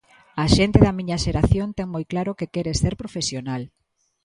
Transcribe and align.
A 0.43 0.45
xente 0.55 0.79
da 0.85 0.95
miña 0.97 1.21
xeración 1.25 1.67
ten 1.77 1.87
moi 1.93 2.05
claro 2.11 2.37
que 2.39 2.51
quere 2.53 2.73
ser 2.81 2.93
profesional. 3.01 3.61